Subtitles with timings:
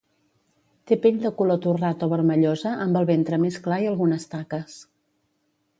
[0.91, 4.81] Té pell de color torrat o vermellosa amb el ventre més clar i algunes taques.